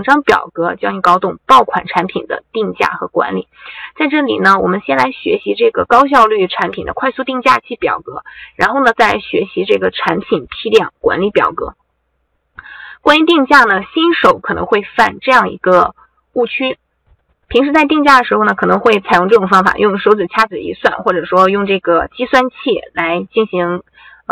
[0.00, 3.48] 两张表格教你搞懂爆款产品的定价和管理。
[3.98, 8.22] 在这里呢，我们先来学习这个高效率产品的快速定价器表格，
[8.56, 11.74] 然后呢，再学习这个产品批量管理表格。
[13.02, 15.94] 关于定价呢，新手可能会犯这样一个
[16.32, 16.78] 误区。
[17.48, 23.82] 平时在定价的时候呢，可能会采用这种方法，用手指掐指一算，或者说用这个计算器来进行，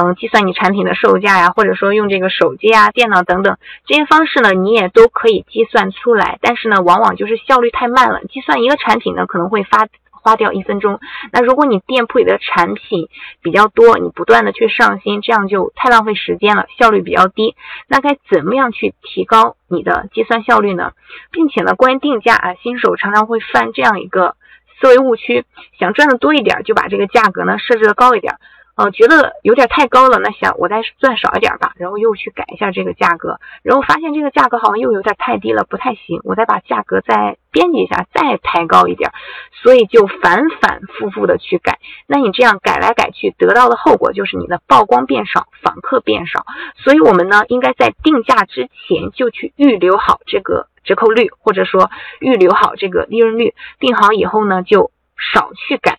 [0.01, 6.39] 嗯，计算你产品的售价呀，或者说用这个手机啊、电脑等等这些方式呢，你也都可以计算出来。
[6.41, 9.89] 但是呢，往往就是效率太慢了，计算一个产品呢，可能会发。
[10.21, 10.99] 花掉一分钟，
[11.33, 13.09] 那如果你店铺里的产品
[13.41, 17.55] 比较多，你不断的去上新，这样就太浪费时间了，效率比较低。
[17.87, 20.93] 那该怎么样去提高你的计算效率呢？
[21.31, 24.35] 并且呢，关于定价啊，新手常常会犯这样一个
[24.81, 25.47] 思维误区，
[25.79, 28.35] 想赚的多一点，就把这个价格呢设置的高一点。
[28.79, 39.11] 呃，觉得有点太高了，那想我再赚少一点吧，然后又去改一下这个价格，然后发现这个价格好像又有点太低了，不太行，我再把价格再编辑一下，再抬高一点，
[39.51, 41.81] 所以就反反复复的去改。
[42.07, 46.47] 那你这样改来改去，得到的后果就是你的曝光变少，访客变少。
[46.77, 55.99] 所以我们呢，应该在定价之前就去预留好这个折扣率，或者说预留好这个利润率，定好以后呢，就少去改。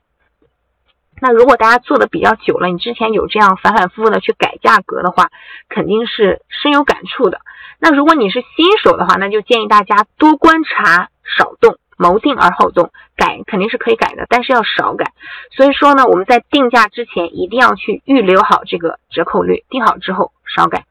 [1.22, 5.30] 那如果大家做的比较久了，你之前有这样反反复复的去改价格的话，
[5.68, 7.42] 肯定是深有感触的。
[7.80, 12.92] 那如果你是新手的话，那就建议大家多观察，少动，谋定而后动。
[13.16, 15.12] 改肯定是可以改的，但是要少改。
[15.52, 20.86] 所以说呢，我们在定价之前一定要去预留好这个折扣率，定好之后少改。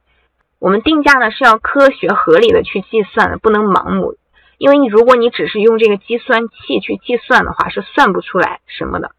[0.58, 4.16] 我们定价呢是要科学合理的去计算的，不能盲目。
[4.58, 9.12] 因为你如果你只是用这个计算器去计算的话，是算不出来什么的。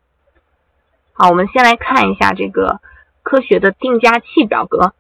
[1.22, 2.80] 好，我们先来看一下这个
[3.24, 4.94] 科学的定价器表格。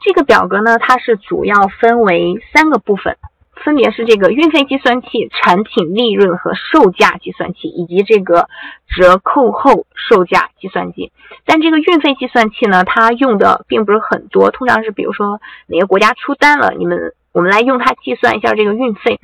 [0.00, 3.16] 这个表格呢，它是主要分为三个部分，
[3.64, 8.48] 分别是这个运费计算器、产品利润和售价计算器，以及这个
[8.88, 11.12] 折扣后售价计算机。
[11.44, 17.14] 但这个运费计算器呢，它用的并不是很多，通常是比如说哪个国家出单了，你们。
[17.32, 19.18] 我们来用它计算一下这个运费。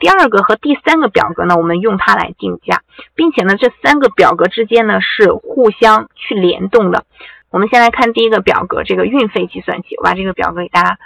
[0.00, 2.82] 第二个和第三个表格呢，我们用它来定价，
[3.14, 7.04] 并且呢，这三个表格之间呢是互相去联动的。
[7.50, 9.94] 我们先来看第一个表格，这个运费计算器。
[9.98, 10.98] 我把这个表格给大家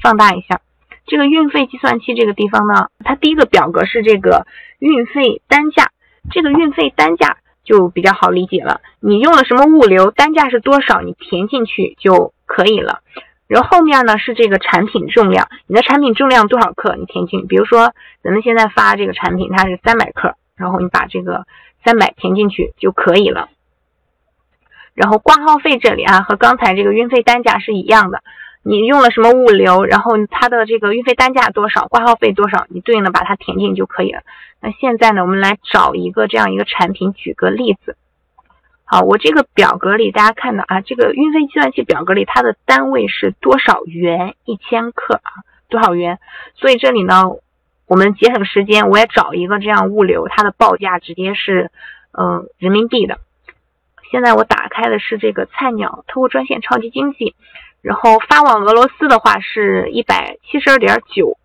[0.00, 0.60] 放大一下。
[1.06, 4.46] 这个运费计算器这个地方呢，它第一个表格是这个
[4.78, 5.90] 运费单价。
[6.30, 13.00] 这个运费单价就比较好理解了，你用了什么物流，单价是多少，你填进去就可以了。
[13.46, 17.46] 然后后面呢是这个产品重量，你的产品重量多少克，你填进。
[17.46, 17.92] 比如说
[18.22, 21.46] 咱们现在发这个产品它是三百克，然后你把这个
[21.84, 23.50] 三百填进去就可以了。
[24.94, 28.22] 然后挂号费这里啊，和刚才这个运费单价是一样的，
[28.66, 34.22] 你用了什么物流，然后它的这个运费单价多少，挂号费多少，你对应的把它填进就可以了。
[34.60, 37.96] 那现在呢，我们来找一个这样一个产品，举个例子。
[38.86, 45.44] 好，我这个表格里大家看到啊，这个运费计算器表格里它的单位是多少元一千克啊？
[45.68, 46.18] 多少元？
[46.54, 47.24] 所以这里呢，
[47.86, 51.70] 我们节省时间，我也找一个这样物流，它的报价直接是
[52.12, 53.18] 嗯人民币的。
[54.10, 57.34] 现在我打开的是这个菜鸟特务专线超级经济，
[57.84, 61.36] 然后发往俄罗斯的话是一百七十二点九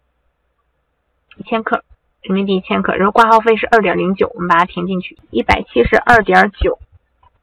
[1.36, 1.84] 一千克
[2.22, 6.80] 人民币一千克，然后挂号费是二点零九，我们把它填进去，一百七十二点九。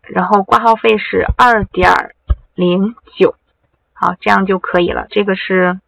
[0.00, 2.14] 然后挂号费是二点
[2.54, 3.34] 零九，
[3.92, 5.06] 好，这样就可以了。
[5.10, 5.78] 这个是，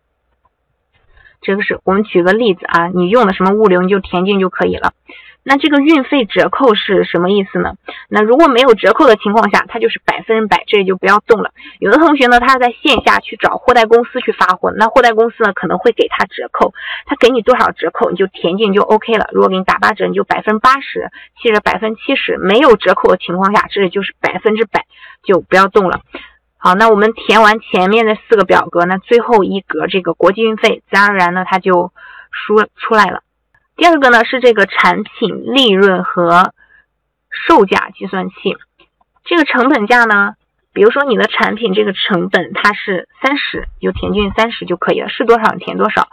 [1.40, 4.92] 这个是我们举个例子啊，你用的什么物流你就填进就可以了。
[5.44, 7.74] 那这个运费折扣是什么意思呢？
[8.10, 11.52] 那如果没有折扣的情况下，它就是百分之百，这里就不要动了。
[11.78, 16.74] 有的同学呢，他在线下去找货代公司去发货，那货代公司呢可能会给他折扣，
[17.06, 19.30] 他给你多少折扣，你就填进就 OK 了。
[19.32, 21.08] 如果给你打八折，你就百分之八十，
[21.42, 22.36] 或者百分之七十。
[22.36, 24.84] 没有折扣的情况下，这里就是百分之百，
[25.24, 26.00] 就不要动了。
[26.58, 31.92] 好，那我们填完前面的四个表格，那最后一格这个国际运费，自然而然呢，它就
[32.30, 33.22] 输出来了。
[33.78, 36.52] 第二个呢是这个产品利润和
[37.30, 38.56] 售价计算器，
[39.24, 40.34] 这个成本价呢，
[40.72, 46.08] 比如说你的产品这个成本它是三十，就填进三十就可以了，是多少填多少。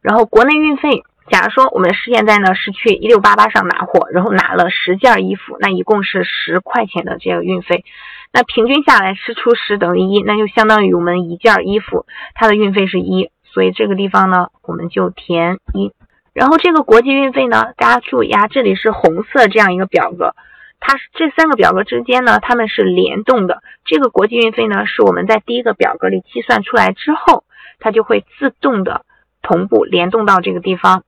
[0.00, 7.84] 然后国内运费，假如说我们是现在呢是去一六八八上拿货，然后拿了十件衣服，那一共是十块钱的这个运费，
[8.32, 15.92] 那平均下来是除十等于一，那就相当于我们一件衣服它的运费是一，所以这个地方呢我们就填一。
[16.32, 20.34] 然后这个国际运费呢，大家注意啊，这里是红色这样一个表格，
[20.78, 23.62] 它这三个表格之间呢，它们是联动的。
[23.84, 27.44] 这个国际运费呢，是我们在第一个表格里计算出来之后，
[27.80, 29.04] 它就会自动的
[29.42, 31.02] 同步联动到这个地方。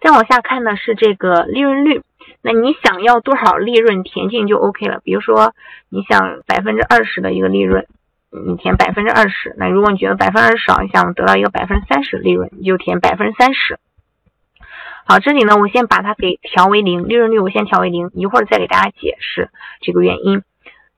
[0.00, 2.02] 再往下看呢是这个利润率，
[2.40, 5.00] 那你想要多少利润填进就 OK 了。
[5.04, 5.52] 比如说
[5.90, 7.86] 你想百分之二十的一个利润，
[8.30, 9.54] 你填百分之二十。
[9.58, 13.78] 那如果你觉得百分之二十少，你想得到一个百分之三十利润，你就填百分之三十。
[15.10, 19.48] 好，这里呢我先把它给调为零，利润率我先调为零，一会儿再给大家解释
[19.80, 20.42] 这个原因。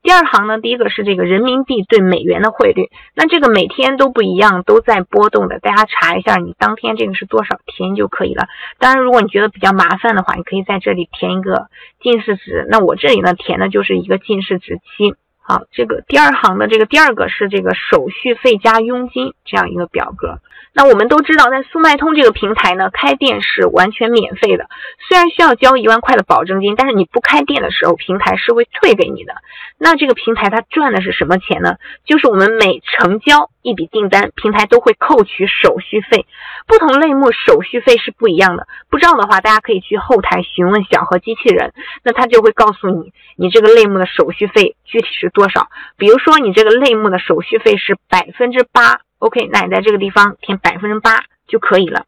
[0.03, 8.49] 第二行呢，第一个是这个人民币对美元的汇率，那这个每天都不一样，都在波动的，大家查一下你当天这个是多少天就可以了。
[8.79, 11.67] 当然，如果你觉得比较麻烦的话，你可以在这里填一个
[12.01, 12.67] 近似值。
[12.69, 15.15] 那我这里呢填的就是一个近似值期。
[15.39, 20.39] 好，这个第二行的这个第二个是这个手续费加佣金这样一个表格。
[20.73, 24.67] 那我们都知道，在速卖通这个平台呢，开店是完全免费的。
[25.07, 29.33] 虽然需要交一万块的保证金，但是你不开店的时候，平台是会退给你的。
[29.77, 31.75] 那这个平台它赚的是什么钱呢？
[32.05, 36.25] 就是我们每成交一笔订单，平台都会扣取手续费。
[36.67, 38.67] 不同类目手续费是不一样的。
[38.89, 41.73] 不知道的话，大家可以去后台询问小何机器人，
[42.03, 45.67] 那他就会告诉你，你这个类目的手续费具体是多少。
[45.97, 49.01] 比如说，你这个类目的手续费是百分之八。
[49.21, 52.05] OK，那你在这个地方填百分之八就可以了。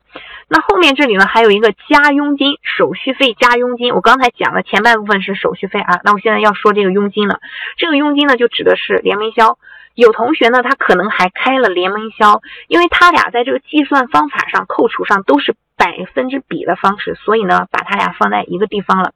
[0.50, 3.94] 那后面这里呢，还有一个加佣金，手续费加佣金。
[3.94, 7.39] 我刚才讲了前半部分是手续费啊，那我现在要说这个佣金了。
[7.77, 9.60] 这个佣金呢，就指的是联名销。
[9.94, 19.12] 有同学呢，他可能还开了联名销，因为他俩在这个计算方法上、扣除上都是百分之比的方式，所以呢，把他俩放在一个地方了。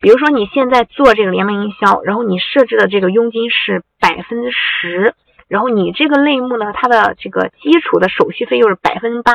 [0.00, 5.14] 比如说你现在做这个联名营销，然后你设置的这个佣金是百分之十。
[5.50, 9.32] 然后你这个类目呢，它的这个基础的手续费又是百分八，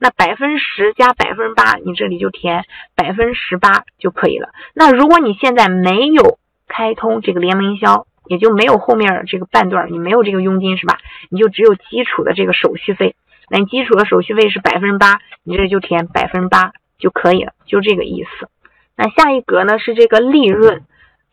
[0.00, 2.64] 那百分十加百分八，你这里就填
[2.96, 4.48] 百分十八就可以了。
[4.74, 10.98] 那如果你现在没有开通这个联盟营销，也就没有后面这个半段，你没有这个佣金是吧？
[11.30, 13.14] 你就只有基础的这个手续费，
[13.48, 18.48] 那你基础的手续费是百分八，你这就填百分八就可以了，就这个意思。
[18.96, 20.82] 那下一格呢是这个利润，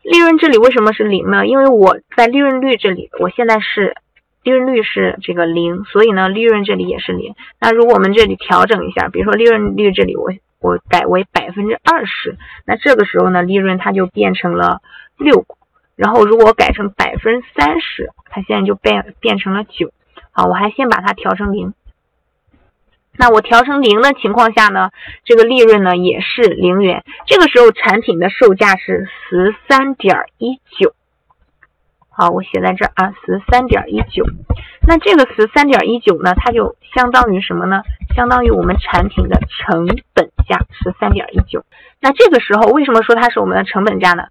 [0.02, 1.44] 利润这里为什么是零呢？
[1.44, 3.96] 因为我在利润率这里，我现在是。
[4.42, 7.34] 利润率是这个零，所以呢，利润这里也是零。
[7.60, 12.36] 那如果我们这里调整一下，比如说利润率这里我我改为百分之二十，
[12.66, 14.80] 那这个时候呢，利润它就变成了
[15.16, 15.44] 六。
[15.94, 19.92] 然后如果改成百分之三十，它现在就变变成了九。
[20.32, 21.74] 好，我还先把它调成零。
[23.16, 24.90] 那我调成零的情况下呢，
[25.24, 27.04] 这个利润呢也是零元。
[27.26, 30.94] 这个时候产品的售价是十三点一九。
[32.14, 34.24] 好，我写在这儿啊，十三点一九。
[34.86, 37.82] 那这个十三点一九呢，它就相当于什么呢？
[38.14, 41.64] 相当于我们产品的成本价十三点一九。
[42.00, 44.24] 那这个时候为什么说它是我们的成本价呢？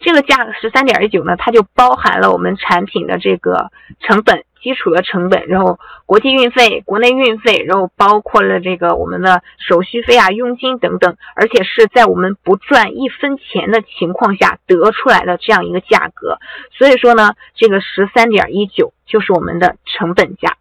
[0.00, 3.70] 这个价十三点一九呢，它就包含了我们产品的这个
[4.00, 4.44] 成本。
[4.66, 16.40] 基础的成本，然后国际运费、国内运费，然后包括了这个我们的手续费啊、佣金等等，而且是在我们不赚一分钱的情况下得出来的这样一个价格。
[16.72, 20.56] 所以说呢，这个十三点一九就是我们的成本价。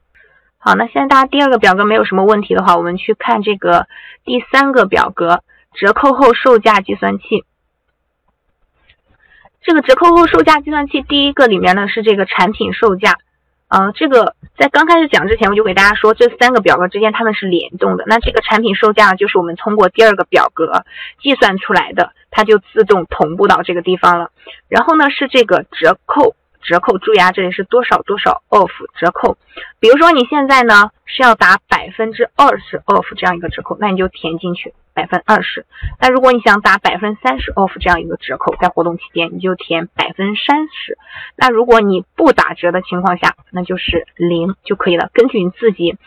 [0.59, 3.87] 好，那现在大家第二个表格没有什么问题的话，我们去看这个
[4.23, 5.41] 第三个表格，
[5.73, 7.43] 折扣后售价计算器。
[9.63, 13.17] 这个折扣后售价计算器第一个里面呢是这个产品售价。
[13.67, 18.03] 嗯，这个在刚开始讲之前，我就给大家说，这三个表格之间它们是联动的。
[18.07, 20.83] 那这个产品售价就是我们通过第二个表格
[21.21, 24.29] 计算出来的，它就自动同步到这个地方了。
[24.69, 26.35] 然后呢，是这个折扣。
[26.67, 29.37] 折扣，注意啊，这里是多少多少 off 折扣。
[29.79, 35.65] 比如说你现在呢是要打百分之二十 off 这样一个折扣，那你就填进去百分二十。
[35.99, 40.97] 那如果你想打百分三十 off 这样一个折扣，在活动期间你就填百分三十。
[41.35, 45.09] 那如果你不打折的情况下，那就是零就可以了。
[45.13, 45.97] 根据你自己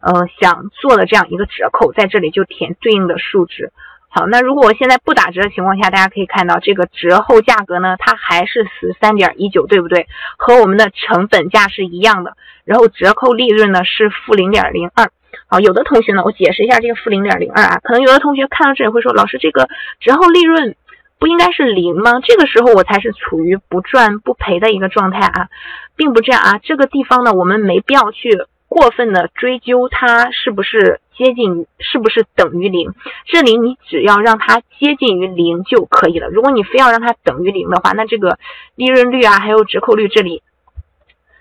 [0.00, 3.72] 呃想做的这样一个折扣，在这里就填对应的数值。
[4.10, 10.06] 好，那如果我现在不打折的情况下，大家可以看到这个折后价格呢，它还是十三点一九，对不对？
[10.38, 12.34] 和我们的成本价是一样的。
[12.64, 15.10] 然后折扣利润呢是负零点零二。
[15.48, 20.76] 好，有的同学呢，我解释一下这个负零点零二啊，可能有的同学看到这里会说，老师这个折后利润
[21.18, 22.20] 不应该是零吗？
[22.22, 25.48] 这个时候我才是处于不赚不赔的一个状态啊，
[25.96, 26.58] 并不这样啊。
[26.62, 28.46] 这个地方呢，我们没必要去。
[28.70, 32.92] 过分的追究它是不是接近，是不是等于零？
[33.24, 36.28] 这里你只要让它接近于零就可以了。
[36.28, 38.38] 如果你非要让它等于零的话，那这个
[38.74, 40.42] 利润率啊，还有折扣率这里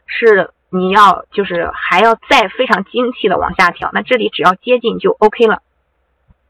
[0.05, 3.89] 是你要就是还要再非常精细的往下调。
[3.93, 5.61] 那这里只要接近就 OK 了。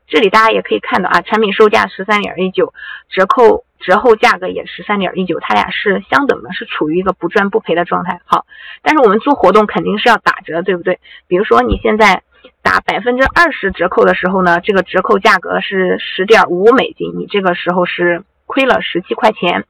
[0.08, 2.74] 这里大家也可以看到啊，产品售价十三点一九，
[3.10, 3.64] 折扣。
[3.80, 8.20] 折后价格也十三点一九，它俩是相等的，是处于一个不赚不赔的状态。
[8.26, 8.48] 好，
[8.82, 11.00] 但是我们做活动肯定是要打折，对不对？
[11.28, 12.24] 比如说你现在
[12.64, 19.66] 打百分之二十折扣的时候呢，这个折扣价格是十点五美金，你这个时候是亏了十七块钱。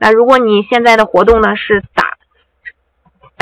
[0.00, 2.01] 那如果你现在的活动呢是打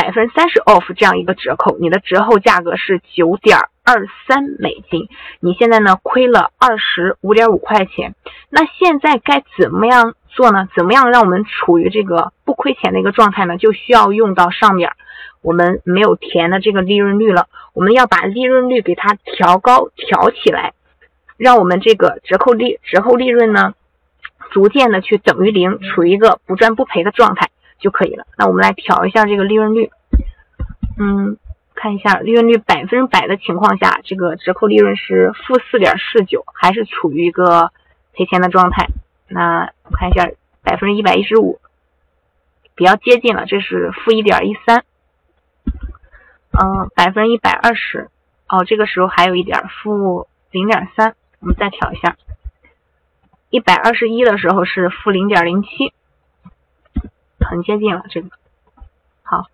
[0.00, 8.14] 百分之三十 off 这样一个折扣，你的折后价格是九点二三美金，你现在呢亏了二十五点五块钱。
[8.48, 10.68] 那现在该怎么样做呢？
[10.74, 13.58] 怎么样让我们处于这个不亏钱的一个状态呢？
[13.58, 14.90] 就需要用到上面。
[15.42, 20.72] 我们没有填的这个利润率了，我们要把利润率给它调高调起来，
[21.36, 23.74] 让我们这个折扣利折后利润呢，
[24.50, 28.26] 逐渐的去等于零，处于一个不赚不赔的状态就可以了。
[28.36, 29.90] 那我们来调一下这个利润率，
[30.98, 31.36] 嗯，
[31.74, 37.72] 看一下利润率百分之百的情况下，这个折扣利润是负四点四九，还是处于一个
[38.12, 38.86] 赔钱的状态。
[39.28, 40.30] 那我看一下
[40.62, 41.60] 百分之一百一十五，
[42.74, 44.84] 比较接近了，这是负一点一三。
[46.52, 48.08] 嗯，百分之一百二十，
[48.48, 52.16] 哦，这个时候还有一点负零点三，我们再调一下，
[53.50, 55.92] 一百二十一的时候是负零点零七，
[57.48, 58.28] 很接近了这个。
[59.22, 59.46] 好，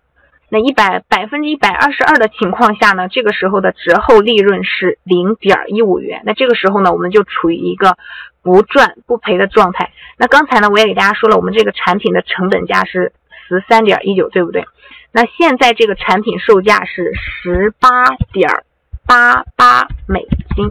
[0.49, 7.97] 那一百百分之一百二十二的情况下呢，这个时候的折后利润是零点一五元，那这个时候呢，我们就处于一个
[8.41, 9.91] 不赚不赔的状态。
[10.17, 13.13] 那刚才呢，我也给大家说了，我们这个产品的成本价是
[13.47, 14.65] 十三点一九，对不对？
[15.11, 18.63] 那现在这个产品售价是十八点
[19.05, 20.69] 八八美金，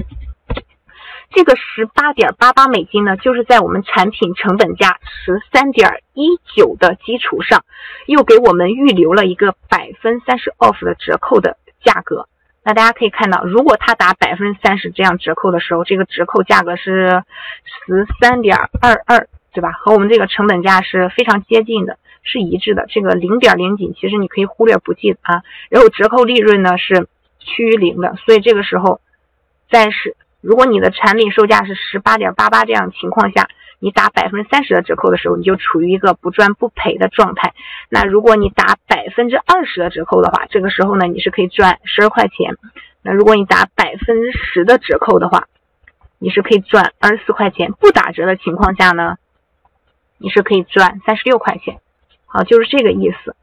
[1.31, 7.65] 这个十八点八八美金呢，就是在我们产品成本价十三点一九的基础上，
[8.07, 12.29] 又给我们预留了一个百分三十 off 的折扣的价格。
[12.63, 17.23] 那大家可以看到，如果他打百分之三十这样折扣的时候，这个折扣价格是
[17.65, 19.73] 十三点二二，对吧？
[19.73, 21.99] 和我们这个成本价是非常接近的。
[22.29, 25.45] 是一致的，这个零点零几其实你可以忽略不计啊。
[25.71, 27.07] 然后折扣利润呢是
[27.39, 29.01] 趋于零的，所以这个时候，
[29.71, 33.49] 在是如果你的产品售价是十八点八八这样情况下，
[33.81, 37.53] 你打百分之三十的折扣的时候，你就处于一个不赚不赔的状态。
[37.89, 42.55] 那如果你打百分之二十的折扣的话，这个时候呢你是可以赚十二块钱。
[43.03, 45.49] 那如果你打百分之十的折扣的话，
[46.21, 47.73] 你是可以赚二十四块钱。
[47.73, 49.17] 不打折的情况下呢，
[50.17, 51.81] 你是可以赚三十六块钱。
[52.27, 53.35] 好，就是这个意思。